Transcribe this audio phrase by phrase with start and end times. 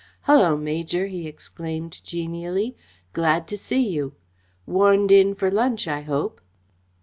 [0.23, 2.75] "Hullo, Major!" he exclaimed genially.
[3.13, 4.15] "Glad to see you.
[4.65, 6.41] Warned in for lunch, I hope."